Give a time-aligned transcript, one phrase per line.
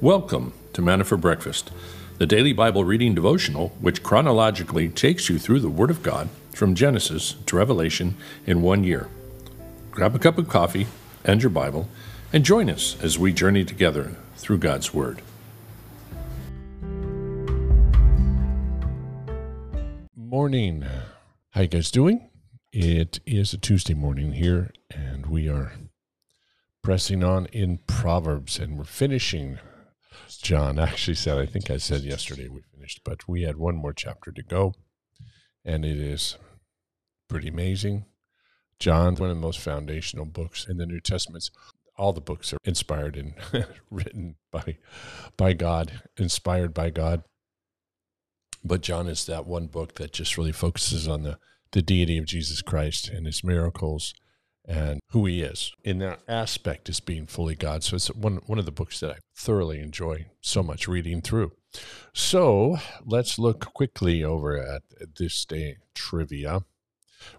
[0.00, 1.72] Welcome to Manna for Breakfast,
[2.18, 6.76] the daily Bible reading devotional which chronologically takes you through the Word of God from
[6.76, 8.14] Genesis to Revelation
[8.46, 9.08] in one year.
[9.90, 10.86] Grab a cup of coffee
[11.24, 11.88] and your Bible
[12.32, 15.20] and join us as we journey together through God's Word.
[20.14, 20.86] Morning.
[21.50, 22.30] How you guys doing?
[22.70, 25.72] It is a Tuesday morning here and we are
[26.84, 29.58] pressing on in Proverbs and we're finishing
[30.40, 33.92] John actually said, I think I said yesterday we finished, but we had one more
[33.92, 34.74] chapter to go,
[35.64, 36.36] and it is
[37.28, 38.06] pretty amazing.
[38.78, 41.50] John, one of the most foundational books in the New Testament.
[41.96, 43.34] All the books are inspired and
[43.90, 44.78] written by
[45.36, 47.24] by God, inspired by God.
[48.64, 51.38] But John is that one book that just really focuses on the,
[51.72, 54.14] the deity of Jesus Christ and his miracles
[54.68, 57.82] and who he is in that aspect is being fully God.
[57.82, 61.52] So it's one one of the books that I thoroughly enjoy so much reading through.
[62.12, 64.82] So let's look quickly over at
[65.18, 66.64] this day trivia.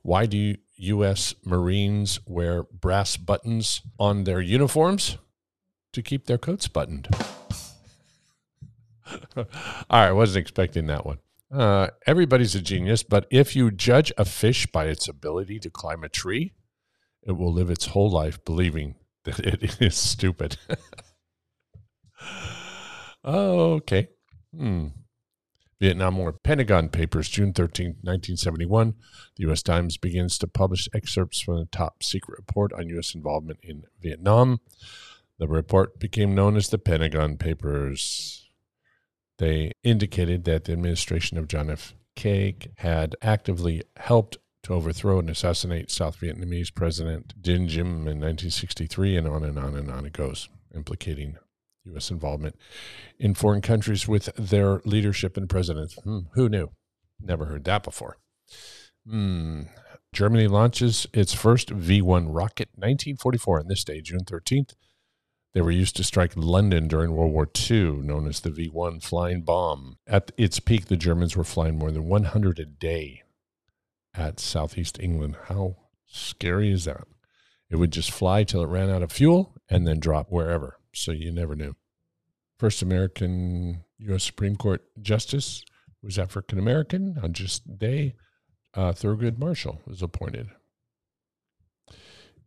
[0.01, 1.35] Why do U.S.
[1.45, 5.17] Marines wear brass buttons on their uniforms?
[5.93, 7.07] To keep their coats buttoned.
[9.35, 9.45] All
[9.89, 11.17] right, I wasn't expecting that one.
[11.51, 16.03] Uh, everybody's a genius, but if you judge a fish by its ability to climb
[16.03, 16.53] a tree,
[17.29, 20.57] it will live its whole life believing that it is stupid.
[23.25, 24.09] okay.
[24.55, 24.87] Hmm.
[25.79, 28.95] Vietnam War Pentagon Papers, June 13, 1971.
[29.37, 29.63] The U.S.
[29.63, 33.15] Times begins to publish excerpts from the top secret report on U.S.
[33.15, 34.59] involvement in Vietnam.
[35.37, 38.49] The report became known as the Pentagon Papers.
[39.37, 41.93] They indicated that the administration of John F.
[42.17, 49.17] Kay had actively helped to overthrow and assassinate South Vietnamese President Dinh Diem in 1963,
[49.17, 51.37] and on and on and on it goes, implicating
[51.85, 52.11] U.S.
[52.11, 52.55] involvement
[53.17, 55.95] in foreign countries with their leadership and presidents.
[55.95, 56.71] Hmm, who knew?
[57.19, 58.17] Never heard that before.
[59.07, 59.63] Hmm.
[60.11, 64.73] Germany launches its first V 1 rocket 1944 on this day, June 13th.
[65.53, 68.99] They were used to strike London during World War II, known as the V 1
[68.99, 69.97] flying bomb.
[70.07, 73.23] At its peak, the Germans were flying more than 100 a day
[74.19, 75.37] at Southeast England.
[75.45, 77.07] How scary is that?
[77.69, 80.77] It would just fly till it ran out of fuel and then drop wherever.
[80.93, 81.75] So you never knew.
[82.57, 84.25] First American U.S.
[84.25, 85.63] Supreme Court Justice
[86.03, 88.15] was African American on just day.
[88.73, 90.49] Uh, Thurgood Marshall was appointed.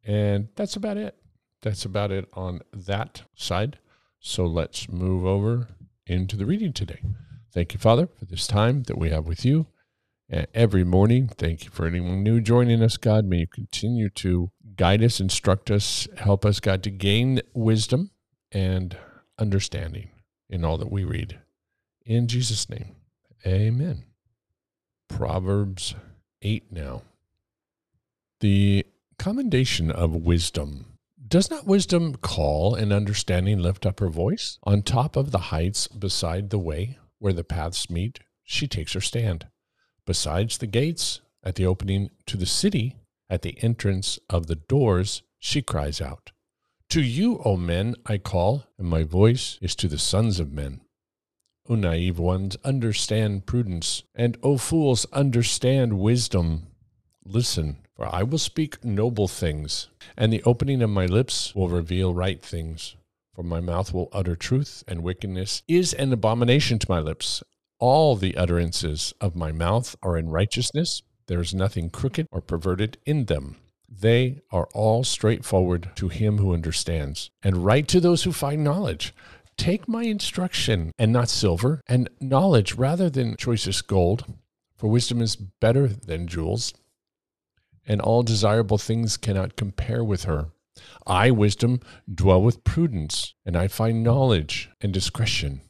[0.05, 1.17] And that's about it.
[1.63, 3.79] That's about it on that side.
[4.21, 5.69] So let's move over
[6.07, 7.01] into the reading today.
[7.53, 9.67] Thank you, Father, for this time that we have with you
[10.55, 11.29] every morning.
[11.29, 13.25] Thank you for anyone new joining us, God.
[13.25, 18.11] May you continue to guide us, instruct us, help us, God, to gain wisdom
[18.51, 18.97] and
[19.39, 20.11] understanding
[20.49, 21.39] in all that we read.
[22.05, 22.97] In Jesus' name,
[23.47, 24.05] amen.
[25.09, 25.95] Proverbs
[26.41, 27.03] 8 now.
[28.41, 28.87] The
[29.19, 30.87] commendation of wisdom.
[31.29, 34.59] Does not wisdom call and understanding lift up her voice?
[34.65, 39.01] On top of the heights beside the way where the paths meet, she takes her
[39.01, 39.47] stand.
[40.05, 42.97] Besides the gates, at the opening to the city,
[43.31, 46.33] at the entrance of the doors, she cries out,
[46.89, 50.81] To you, O men, I call, and my voice is to the sons of men.
[51.69, 56.67] O naive ones, understand prudence, and O fools, understand wisdom.
[57.25, 62.13] Listen, for I will speak noble things, and the opening of my lips will reveal
[62.13, 62.97] right things.
[63.35, 67.43] For my mouth will utter truth, and wickedness is an abomination to my lips
[67.83, 71.03] all the utterances of my mouth are in righteousness.
[71.27, 73.57] There is nothing crooked or perverted in them.
[73.89, 79.13] They are all straightforward to him who understands, and right to those who find knowledge.
[79.57, 84.33] Take my instruction and not silver, and knowledge rather than choicest gold,
[84.77, 86.73] for wisdom is better than jewels,
[87.85, 90.53] and all desirable things cannot compare with her.
[91.05, 91.81] I, wisdom,
[92.13, 95.63] dwell with prudence, and I find knowledge and discretion.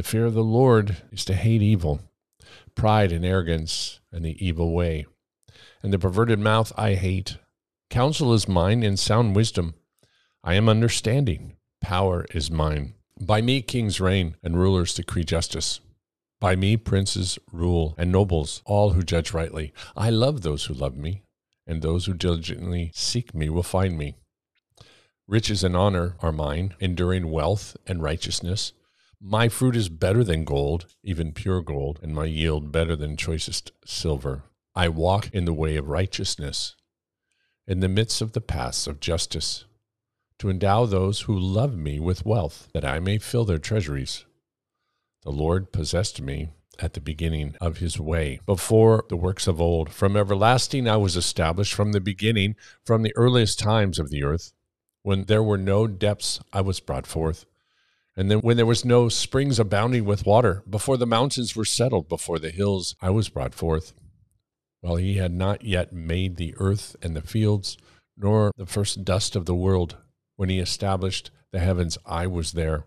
[0.00, 2.00] The fear of the Lord is to hate evil,
[2.74, 5.04] pride and arrogance, and the evil way.
[5.82, 7.36] And the perverted mouth I hate.
[7.90, 9.74] Counsel is mine and sound wisdom.
[10.42, 11.56] I am understanding.
[11.82, 12.94] Power is mine.
[13.20, 15.80] By me kings reign and rulers decree justice.
[16.40, 19.70] By me princes rule and nobles, all who judge rightly.
[19.94, 21.24] I love those who love me,
[21.66, 24.14] and those who diligently seek me will find me.
[25.28, 28.72] Riches and honor are mine, enduring wealth and righteousness.
[29.22, 33.70] My fruit is better than gold, even pure gold, and my yield better than choicest
[33.84, 34.44] silver.
[34.74, 36.74] I walk in the way of righteousness,
[37.66, 39.66] in the midst of the paths of justice,
[40.38, 44.24] to endow those who love me with wealth, that I may fill their treasuries.
[45.22, 49.90] The Lord possessed me at the beginning of his way, before the works of old.
[49.90, 52.56] From everlasting I was established from the beginning,
[52.86, 54.54] from the earliest times of the earth.
[55.02, 57.44] When there were no depths, I was brought forth.
[58.16, 62.08] And then when there was no springs abounding with water, before the mountains were settled,
[62.08, 63.94] before the hills, I was brought forth.
[64.80, 67.76] While he had not yet made the earth and the fields,
[68.16, 69.96] nor the first dust of the world,
[70.36, 72.86] when he established the heavens, I was there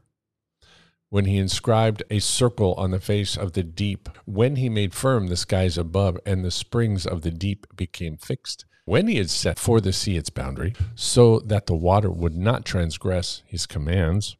[1.14, 5.28] when he inscribed a circle on the face of the deep, when he made firm
[5.28, 9.60] the skies above, and the springs of the deep became fixed, when he had set
[9.60, 14.38] for the sea its boundary, so that the water would not transgress his commands,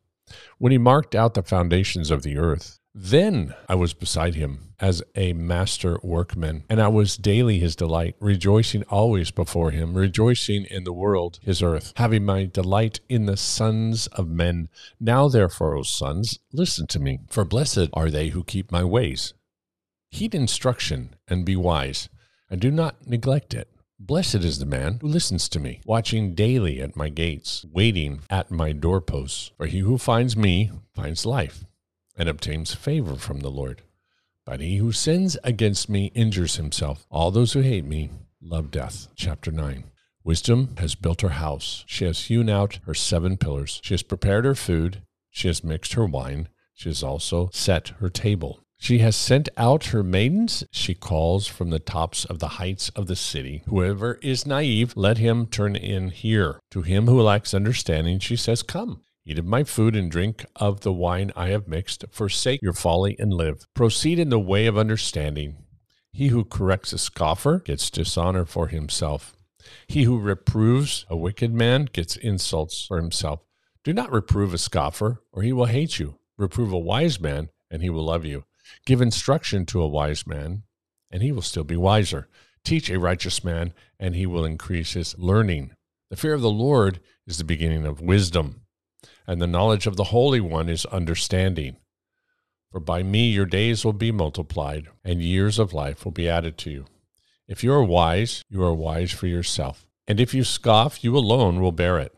[0.58, 5.02] when he marked out the foundations of the earth, then I was beside him as
[5.16, 10.84] a master workman, and I was daily his delight, rejoicing always before him, rejoicing in
[10.84, 14.70] the world, his earth, having my delight in the sons of men.
[15.00, 19.34] Now, therefore, O sons, listen to me, for blessed are they who keep my ways.
[20.12, 22.10] Heed instruction and be wise,
[22.48, 23.73] and do not neglect it.
[24.06, 28.52] Blessed is the man who listens to me, watching daily at my gates, waiting at
[28.52, 29.52] my doorposts.
[29.56, 31.64] For he who finds me finds life
[32.18, 33.82] and obtains favor from the Lord.
[34.46, 37.08] But he who sins against me injures himself.
[37.10, 38.10] All those who hate me
[38.42, 39.08] love death.
[39.16, 39.86] Chapter 9.
[40.26, 41.86] Wisdom has built her house.
[41.88, 43.80] She has hewn out her seven pillars.
[43.86, 45.02] She has prepared her food.
[45.30, 46.50] She has mixed her wine.
[46.74, 48.63] She has also set her table.
[48.84, 50.66] She has sent out her maidens.
[50.70, 53.64] She calls from the tops of the heights of the city.
[53.66, 56.60] Whoever is naive, let him turn in here.
[56.72, 59.00] To him who lacks understanding, she says, Come.
[59.26, 62.04] Eat of my food and drink of the wine I have mixed.
[62.12, 63.66] Forsake your folly and live.
[63.74, 65.64] Proceed in the way of understanding.
[66.12, 69.38] He who corrects a scoffer gets dishonor for himself.
[69.88, 73.46] He who reproves a wicked man gets insults for himself.
[73.86, 76.16] Do not reprove a scoffer, or he will hate you.
[76.38, 78.44] Reprove a wise man, and he will love you.
[78.86, 80.64] Give instruction to a wise man,
[81.12, 82.28] and he will still be wiser.
[82.64, 85.74] Teach a righteous man, and he will increase his learning.
[86.10, 88.64] The fear of the Lord is the beginning of wisdom
[89.28, 91.78] and the knowledge of the Holy One is understanding.
[92.72, 96.58] For by me your days will be multiplied, and years of life will be added
[96.60, 96.86] to you.
[97.48, 99.86] If you are wise, you are wise for yourself.
[100.08, 102.14] And if you scoff, you alone will bear it.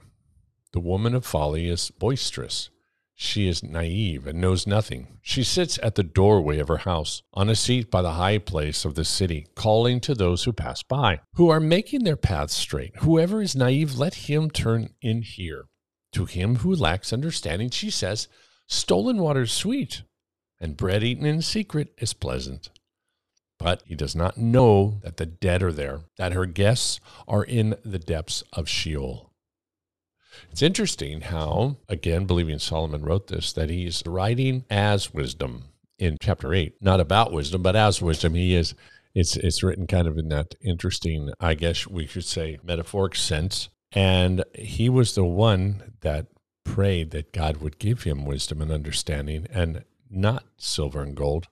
[0.72, 2.70] The woman of folly is boisterous.
[3.18, 5.20] She is naive and knows nothing.
[5.22, 8.84] She sits at the doorway of her house, on a seat by the high place
[8.84, 12.92] of the city, calling to those who pass by, who are making their paths straight.
[12.98, 15.70] Whoever is naive, let him turn in here.
[16.12, 18.28] To him who lacks understanding, she says,
[18.68, 20.04] Stolen water is sweet,
[20.60, 22.70] and bread eaten in secret is pleasant.
[23.58, 27.78] But he does not know that the dead are there, that her guests are in
[27.86, 29.32] the depths of Sheol.
[30.52, 35.66] It's interesting how, again, believing Solomon wrote this, that he's writing as wisdom
[35.98, 38.34] in chapter 8, not about wisdom, but as wisdom.
[38.34, 38.76] He is,
[39.14, 43.70] it's, it's written kind of in that interesting, I guess we should say, metaphoric sense
[43.96, 46.28] and he was the one that
[46.66, 51.48] prayed that God would give him wisdom and understanding and not silver and gold.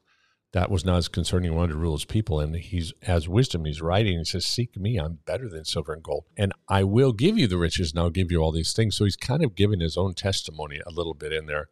[0.54, 2.40] That was not as concerning wanted to rule his people.
[2.40, 6.04] And he's, as wisdom, he's writing, he says, Seek me, I'm better than silver and
[6.04, 6.26] gold.
[6.38, 8.96] And I will give you the riches and I'll give you all these things.
[8.96, 11.70] So he's kind of giving his own testimony a little bit in there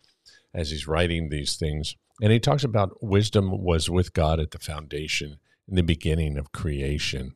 [0.53, 1.95] as he's writing these things.
[2.21, 6.51] And he talks about wisdom was with God at the foundation in the beginning of
[6.51, 7.35] creation.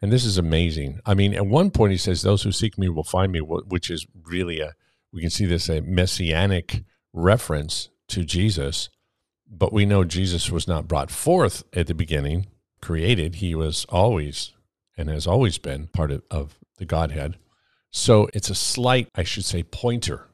[0.00, 1.00] And this is amazing.
[1.04, 3.88] I mean, at one point he says, "Those who seek me will find me," which
[3.88, 4.74] is really a
[5.12, 8.90] we can see this a messianic reference to Jesus.
[9.50, 12.46] But we know Jesus was not brought forth at the beginning,
[12.80, 13.36] created.
[13.36, 14.52] He was always
[14.96, 17.36] and has always been part of, of the Godhead.
[17.90, 20.28] So it's a slight, I should say, pointer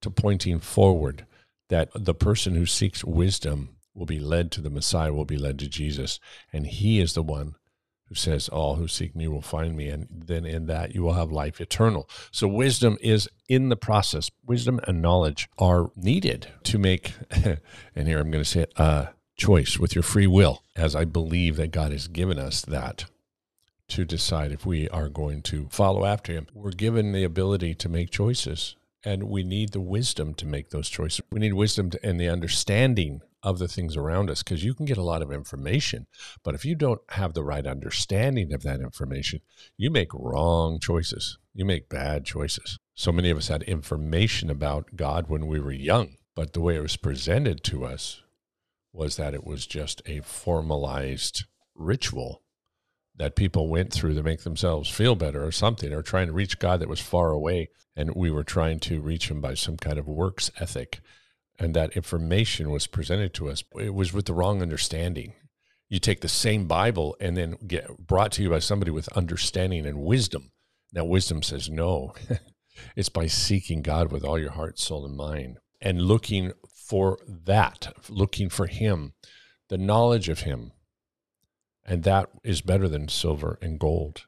[0.00, 1.26] to pointing forward
[1.68, 5.58] that the person who seeks wisdom will be led to the Messiah, will be led
[5.58, 6.18] to Jesus.
[6.52, 7.56] And he is the one
[8.08, 11.14] who says, All who seek me will find me, and then in that you will
[11.14, 12.08] have life eternal.
[12.30, 14.30] So, wisdom is in the process.
[14.46, 19.08] Wisdom and knowledge are needed to make, and here I'm going to say it, a
[19.36, 23.04] choice with your free will, as I believe that God has given us that
[23.88, 26.46] to decide if we are going to follow after Him.
[26.52, 28.76] We're given the ability to make choices.
[29.04, 31.20] And we need the wisdom to make those choices.
[31.30, 34.84] We need wisdom to, and the understanding of the things around us because you can
[34.84, 36.06] get a lot of information.
[36.42, 39.40] But if you don't have the right understanding of that information,
[39.76, 41.38] you make wrong choices.
[41.54, 42.78] You make bad choices.
[42.94, 46.76] So many of us had information about God when we were young, but the way
[46.76, 48.22] it was presented to us
[48.92, 52.42] was that it was just a formalized ritual
[53.16, 56.58] that people went through to make themselves feel better or something, or trying to reach
[56.58, 57.68] God that was far away.
[57.96, 61.00] And we were trying to reach him by some kind of works ethic.
[61.58, 63.64] And that information was presented to us.
[63.78, 65.34] It was with the wrong understanding.
[65.88, 69.86] You take the same Bible and then get brought to you by somebody with understanding
[69.86, 70.52] and wisdom.
[70.92, 72.14] Now, wisdom says no.
[72.96, 77.92] it's by seeking God with all your heart, soul, and mind and looking for that,
[78.08, 79.12] looking for Him,
[79.68, 80.72] the knowledge of Him.
[81.84, 84.26] And that is better than silver and gold.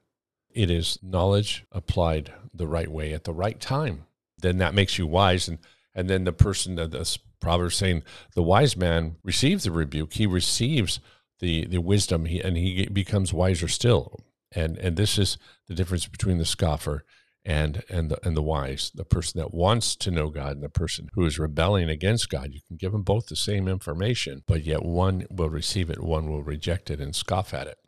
[0.51, 4.07] It is knowledge applied the right way at the right time.
[4.39, 5.49] Then that makes you wise.
[5.49, 5.59] And,
[5.95, 8.03] and then the person that the proverb saying,
[8.35, 11.01] the wise man receives the rebuke, he receives
[11.41, 14.25] the, the wisdom, he, and he becomes wiser still.
[14.53, 17.05] And, and this is the difference between the scoffer
[17.45, 20.69] and and the and the wise, the person that wants to know God and the
[20.69, 22.51] person who is rebelling against God.
[22.53, 26.31] You can give them both the same information, but yet one will receive it, one
[26.31, 27.79] will reject it and scoff at it.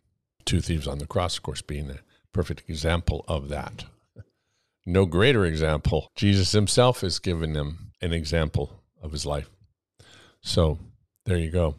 [0.45, 2.01] Two thieves on the cross, of course, being the
[2.33, 3.85] perfect example of that.
[4.87, 6.09] No greater example.
[6.17, 9.49] Jesus himself has given them an example of his life.
[10.41, 10.79] So
[11.25, 11.77] there you go.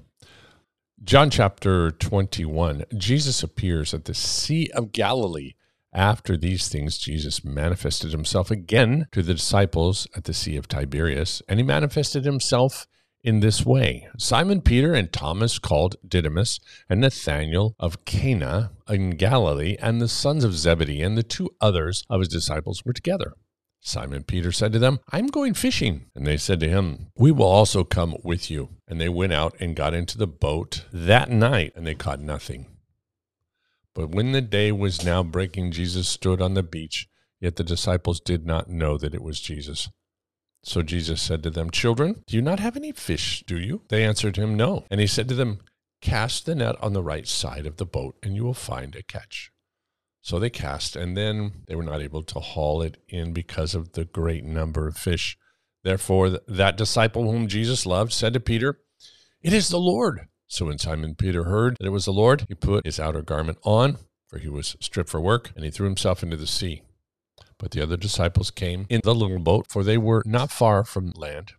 [1.03, 5.53] John chapter 21, Jesus appears at the Sea of Galilee
[5.93, 11.43] after these things, Jesus manifested himself again to the disciples at the Sea of Tiberias,
[11.47, 12.87] and he manifested himself
[13.23, 19.77] in this way Simon Peter and Thomas, called Didymus, and Nathanael of Cana in Galilee,
[19.79, 23.33] and the sons of Zebedee, and the two others of his disciples were together.
[23.85, 26.05] Simon Peter said to them, I'm going fishing.
[26.15, 28.69] And they said to him, We will also come with you.
[28.87, 32.67] And they went out and got into the boat that night, and they caught nothing.
[33.93, 37.07] But when the day was now breaking, Jesus stood on the beach,
[37.41, 39.89] yet the disciples did not know that it was Jesus.
[40.63, 43.81] So Jesus said to them, Children, do you not have any fish, do you?
[43.89, 44.85] They answered him, No.
[44.89, 45.59] And he said to them,
[46.01, 49.03] Cast the net on the right side of the boat, and you will find a
[49.03, 49.52] catch.
[50.23, 53.91] So they cast, and then they were not able to haul it in because of
[53.91, 55.37] the great number of fish.
[55.83, 58.79] Therefore, that disciple whom Jesus loved said to Peter,
[59.41, 60.29] It is the Lord.
[60.47, 63.57] So when Simon Peter heard that it was the Lord, he put his outer garment
[63.63, 66.83] on, for he was stripped for work, and he threw himself into the sea.
[67.57, 71.11] But the other disciples came in the little boat, for they were not far from
[71.17, 71.51] land,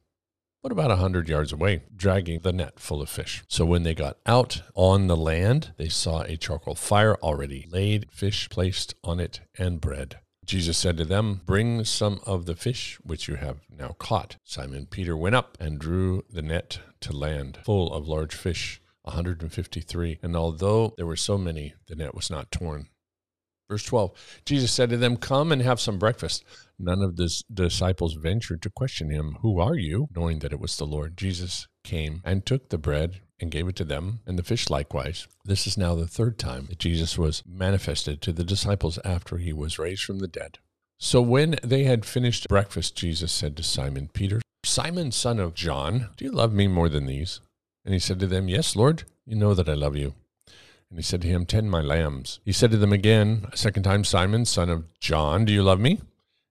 [0.64, 3.44] but about a hundred yards away, dragging the net full of fish.
[3.48, 8.06] So when they got out on the land, they saw a charcoal fire already laid,
[8.10, 10.20] fish placed on it, and bread.
[10.46, 14.36] Jesus said to them, Bring some of the fish which you have now caught.
[14.42, 20.18] Simon Peter went up and drew the net to land, full of large fish 153.
[20.22, 22.88] And although there were so many, the net was not torn.
[23.74, 24.12] Verse 12
[24.46, 26.44] Jesus said to them, Come and have some breakfast.
[26.78, 30.06] None of the disciples ventured to question him, Who are you?
[30.14, 31.16] knowing that it was the Lord.
[31.16, 35.26] Jesus came and took the bread and gave it to them, and the fish likewise.
[35.44, 39.52] This is now the third time that Jesus was manifested to the disciples after he
[39.52, 40.60] was raised from the dead.
[41.00, 46.10] So when they had finished breakfast, Jesus said to Simon Peter, Simon, son of John,
[46.16, 47.40] do you love me more than these?
[47.84, 50.14] And he said to them, Yes, Lord, you know that I love you.
[50.90, 52.40] And he said to him, Tend my lambs.
[52.44, 55.80] He said to them again, a second time, Simon, son of John, do you love
[55.80, 56.00] me?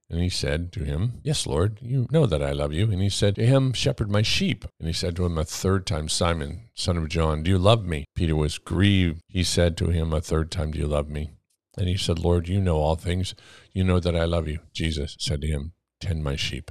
[0.09, 2.91] And he said to him, Yes, Lord, you know that I love you.
[2.91, 4.65] And he said to him, Shepherd my sheep.
[4.79, 7.85] And he said to him a third time, Simon, son of John, do you love
[7.85, 8.05] me?
[8.15, 9.21] Peter was grieved.
[9.27, 11.31] He said to him a third time, Do you love me?
[11.77, 13.33] And he said, Lord, you know all things.
[13.71, 14.59] You know that I love you.
[14.71, 16.69] Jesus said to him, Tend my sheep.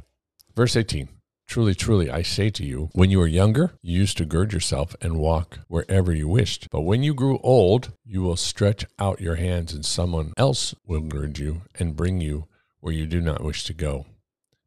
[0.54, 1.08] Verse 18
[1.52, 4.96] Truly, truly, I say to you, when you were younger, you used to gird yourself
[5.02, 6.70] and walk wherever you wished.
[6.70, 11.02] But when you grew old, you will stretch out your hands, and someone else will
[11.02, 12.46] gird you and bring you
[12.80, 14.06] where you do not wish to go.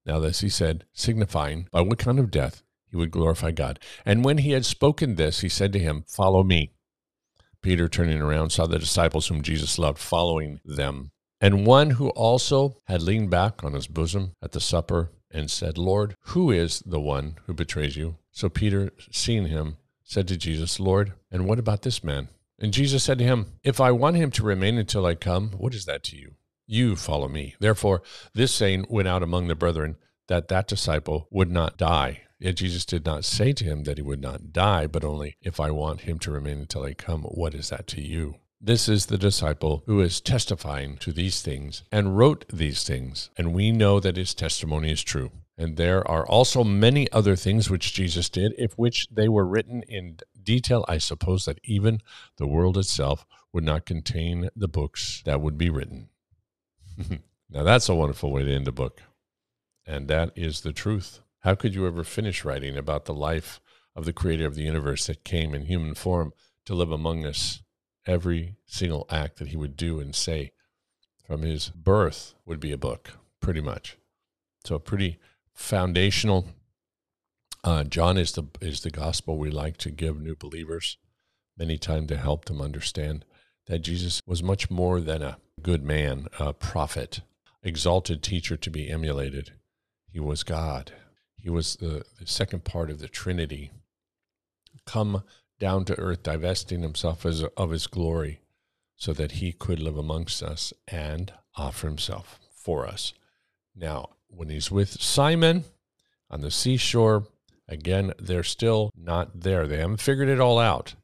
[0.05, 2.61] Now, this he said, signifying by what kind of death
[2.91, 3.79] he would glorify God.
[4.05, 6.71] And when he had spoken this, he said to him, Follow me.
[7.63, 11.09] Peter, turning around, saw the disciples whom Jesus loved following them.
[11.41, 15.77] And one who also had leaned back on his bosom at the supper and said,
[15.77, 18.15] Lord, who is the one who betrays you?
[18.31, 22.29] So Peter, seeing him, said to Jesus, Lord, and what about this man?
[22.57, 25.73] And Jesus said to him, If I want him to remain until I come, what
[25.73, 26.35] is that to you?
[26.65, 27.55] You follow me.
[27.59, 28.01] Therefore,
[28.33, 32.21] this saying went out among the brethren that that disciple would not die.
[32.39, 35.59] Yet Jesus did not say to him that he would not die, but only, If
[35.59, 38.35] I want him to remain until I come, what is that to you?
[38.61, 43.53] This is the disciple who is testifying to these things and wrote these things, and
[43.53, 45.31] we know that his testimony is true.
[45.57, 49.83] And there are also many other things which Jesus did, if which they were written
[49.83, 52.01] in detail, I suppose that even
[52.37, 56.09] the world itself would not contain the books that would be written.
[57.49, 59.01] now, that's a wonderful way to end a book.
[59.85, 61.21] And that is the truth.
[61.39, 63.61] How could you ever finish writing about the life
[63.95, 66.33] of the creator of the universe that came in human form
[66.65, 67.61] to live among us
[68.05, 70.51] every single act that he would do and say
[71.25, 73.97] from his birth would be a book, pretty much.
[74.63, 75.17] So pretty
[75.53, 76.45] foundational.
[77.63, 80.97] Uh, John is the is the gospel we like to give new believers
[81.57, 83.25] many times to help them understand
[83.67, 87.21] that Jesus was much more than a good man, a prophet,
[87.63, 89.53] exalted teacher to be emulated.
[90.11, 90.93] He was God.
[91.37, 93.71] He was the, the second part of the Trinity,
[94.85, 95.23] come
[95.59, 98.41] down to earth, divesting himself as, of his glory
[98.95, 103.13] so that he could live amongst us and offer himself for us.
[103.75, 105.65] Now, when he's with Simon
[106.29, 107.27] on the seashore,
[107.67, 109.67] again, they're still not there.
[109.67, 110.95] They haven't figured it all out.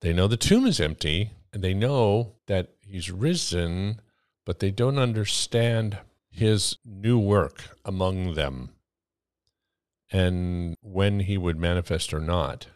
[0.00, 4.00] They know the tomb is empty, and they know that he's risen,
[4.44, 5.98] but they don't understand
[6.30, 8.70] his new work among them
[10.12, 12.66] and when he would manifest or not,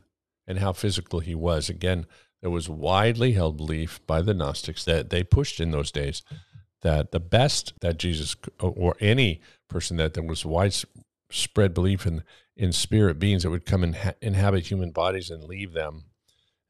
[0.47, 1.69] and how physical he was.
[1.69, 2.07] Again,
[2.41, 6.23] there was widely held belief by the Gnostics that they pushed in those days
[6.83, 12.23] that the best that Jesus or any person that there was widespread belief in
[12.57, 16.05] in spirit beings that would come and ha- inhabit human bodies and leave them,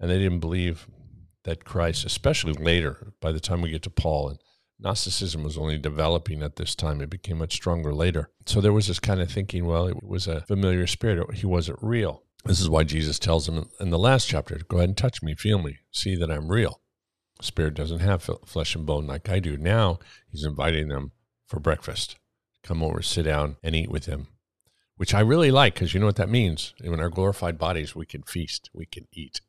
[0.01, 0.89] and they didn't believe
[1.45, 4.39] that Christ, especially later, by the time we get to Paul and
[4.79, 7.01] Gnosticism was only developing at this time.
[7.01, 8.29] It became much stronger later.
[8.47, 11.35] So there was this kind of thinking, well, it was a familiar spirit.
[11.35, 12.25] He wasn't real.
[12.47, 15.35] This is why Jesus tells them in the last chapter, go ahead and touch me,
[15.35, 16.81] feel me, see that I'm real.
[17.41, 19.57] Spirit doesn't have flesh and bone like I do.
[19.57, 19.99] Now
[20.31, 21.13] he's inviting them
[21.47, 22.17] for breakfast.
[22.63, 24.29] Come over, sit down, and eat with him,
[24.97, 26.75] which I really like because you know what that means?
[26.81, 29.41] In our glorified bodies, we can feast, we can eat.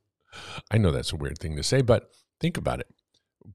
[0.70, 2.88] I know that's a weird thing to say, but think about it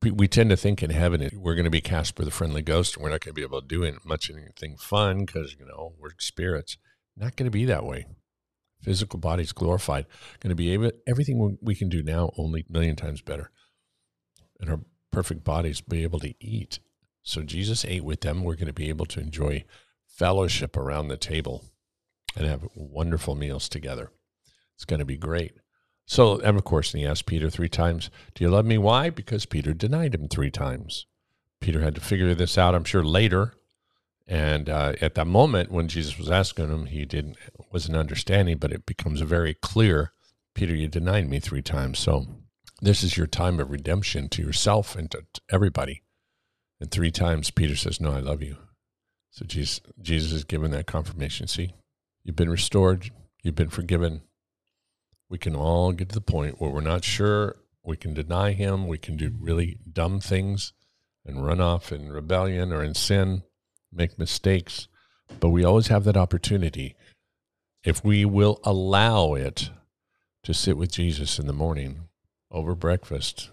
[0.01, 3.05] we tend to think in heaven we're going to be Casper the Friendly Ghost and
[3.05, 6.11] we're not going to be able to do much anything fun because, you know, we're
[6.19, 6.79] spirits.
[7.17, 8.07] Not going to be that way.
[8.83, 10.07] Physical bodies glorified.
[10.41, 13.51] Going to be able, everything we can do now only a million times better.
[14.61, 16.81] And our perfect bodies be able to eat.
[17.23, 18.43] So Jesus ate with them.
[18.43, 19.65] We're going to be able to enjoy
[20.07, 21.65] fellowship around the table
[22.37, 24.11] and have wonderful meals together.
[24.75, 25.53] It's going to be great.
[26.07, 28.79] So, and of course, he asked Peter three times, Do you love me?
[28.79, 29.11] Why?
[29.11, 31.07] Because Peter denied him three times.
[31.61, 33.55] Peter had to figure this out, I'm sure, later.
[34.33, 37.37] And uh, at that moment when Jesus was asking him, he didn't
[37.71, 40.15] wasn't understanding, but it becomes very clear,
[40.55, 41.99] Peter, you denied me three times.
[41.99, 42.27] So
[42.81, 46.03] this is your time of redemption to yourself and to, everybody.
[46.81, 48.57] And three times Peter says, No, I love you.
[49.33, 51.47] So Jesus, Jesus is given that confirmation.
[51.47, 51.75] See,
[52.25, 53.11] you've been restored,
[53.43, 54.23] you've been forgiven,
[55.29, 57.57] we can all get to the point where we're not sure.
[57.85, 58.87] We can deny him.
[58.89, 60.73] We can do really dumb things
[61.27, 63.43] and run off in rebellion or in sin,
[63.93, 64.89] make mistakes.
[65.41, 66.97] But we always have that opportunity
[67.85, 69.71] if we will allow it
[70.45, 72.09] to sit with Jesus in the morning
[72.51, 73.51] over breakfast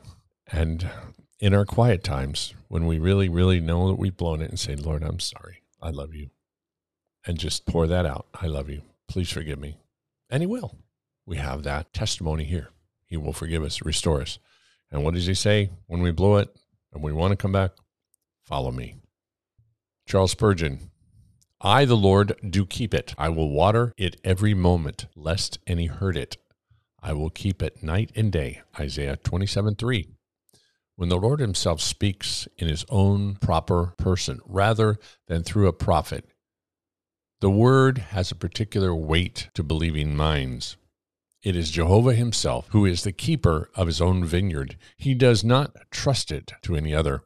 [0.52, 0.89] and
[1.39, 4.75] in our quiet times when we really, really know that we've blown it and say,
[4.75, 5.63] Lord, I'm sorry.
[5.82, 6.30] I love you.
[7.25, 8.28] And just pour that out.
[8.34, 8.82] I love you.
[9.08, 9.78] Please forgive me.
[10.30, 10.75] And He will
[11.30, 12.69] we have that testimony here.
[13.06, 14.39] He will forgive us, restore us.
[14.91, 16.49] And what does he say when we blow it
[16.91, 17.71] and we want to come back?
[18.45, 18.95] Follow me.
[20.10, 20.89] Charles Spurgeon,
[21.62, 23.13] I, the Lord, do keep it.
[23.15, 26.38] I will water it every moment, lest any hurt it.
[27.00, 28.63] I will keep it night and day.
[28.80, 30.08] Isaiah 27 3.
[30.95, 36.26] When the Lord himself speaks in his own proper person rather than through a prophet,
[37.39, 40.76] the word has a particular weight to believing minds.
[41.43, 44.76] It is Jehovah himself who is the keeper of his own vineyard.
[44.98, 47.22] He does not trust it to any other,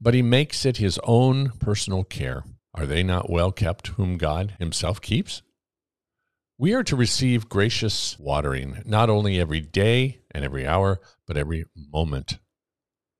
[0.00, 2.44] but he makes it his own personal care.
[2.74, 5.42] Are they not well kept whom God himself keeps?
[6.56, 11.64] We are to receive gracious watering, not only every day and every hour, but every
[11.74, 12.38] moment.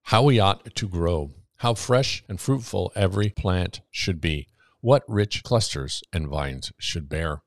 [0.05, 4.49] How we ought to grow, how fresh and fruitful every plant should be,
[4.81, 7.43] what rich clusters and vines should bear.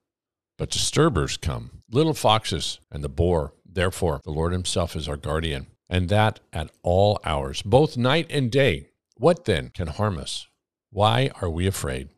[0.57, 3.53] But disturbers come, little foxes and the boar.
[3.65, 8.51] Therefore, the Lord Himself is our guardian, and that at all hours, both night and
[8.51, 8.89] day.
[9.15, 10.47] What then can harm us?
[10.89, 12.09] Why are we afraid?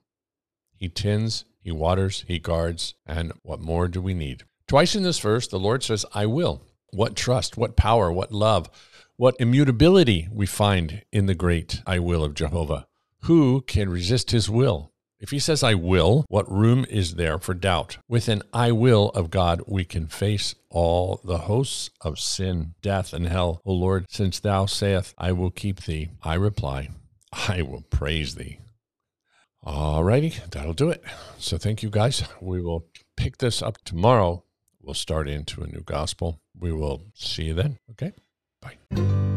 [0.75, 4.43] He tends, He waters, He guards, and what more do we need?
[4.67, 6.61] Twice in this verse, the Lord says, I will.
[6.91, 8.69] What trust, what power, what love,
[9.17, 12.87] what immutability we find in the great I will of Jehovah.
[13.21, 14.91] Who can resist His will?
[15.19, 17.97] If he says, I will, what room is there for doubt?
[18.09, 23.13] With an I will of God, we can face all the hosts of sin, death,
[23.13, 23.61] and hell.
[23.65, 26.89] O Lord, since thou sayest, I will keep thee, I reply,
[27.31, 28.59] I will praise thee.
[29.63, 31.03] All righty, that'll do it.
[31.39, 32.23] So thank you guys.
[32.39, 32.85] We will
[33.17, 34.43] pick this up tomorrow.
[34.81, 36.39] We'll start into a new gospel.
[36.59, 37.79] We will see you then.
[37.91, 38.13] Okay?
[38.61, 39.34] Bye.